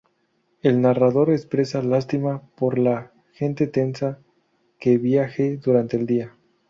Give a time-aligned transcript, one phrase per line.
[0.63, 4.17] El narrador expresa lástima por la "gente tensa"
[4.79, 6.35] que "viaje durante el día".